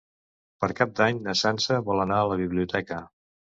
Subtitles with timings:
[0.63, 3.01] Per Cap d'Any na Sança vol anar a la biblioteca.